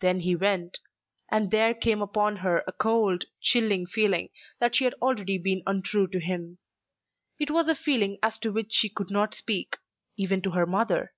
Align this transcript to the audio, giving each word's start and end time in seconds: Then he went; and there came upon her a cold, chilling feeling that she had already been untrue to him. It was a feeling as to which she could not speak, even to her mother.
Then 0.00 0.18
he 0.18 0.34
went; 0.34 0.80
and 1.30 1.52
there 1.52 1.74
came 1.74 2.02
upon 2.02 2.38
her 2.38 2.64
a 2.66 2.72
cold, 2.72 3.26
chilling 3.40 3.86
feeling 3.86 4.30
that 4.58 4.74
she 4.74 4.82
had 4.82 4.94
already 4.94 5.38
been 5.38 5.62
untrue 5.64 6.08
to 6.08 6.18
him. 6.18 6.58
It 7.38 7.52
was 7.52 7.68
a 7.68 7.76
feeling 7.76 8.18
as 8.20 8.36
to 8.38 8.50
which 8.50 8.72
she 8.72 8.88
could 8.88 9.12
not 9.12 9.32
speak, 9.32 9.76
even 10.16 10.42
to 10.42 10.50
her 10.50 10.66
mother. 10.66 11.14